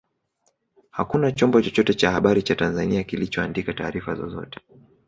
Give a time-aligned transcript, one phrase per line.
[0.91, 4.59] Hakuna chombo chochote cha habari cha Tanzania kilichoandika taarifa zozote